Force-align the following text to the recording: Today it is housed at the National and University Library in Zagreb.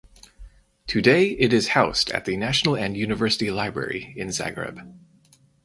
Today 0.87 1.25
it 1.27 1.53
is 1.53 1.67
housed 1.77 2.09
at 2.09 2.25
the 2.25 2.35
National 2.35 2.75
and 2.75 2.97
University 2.97 3.51
Library 3.51 4.15
in 4.17 4.29
Zagreb. 4.29 4.95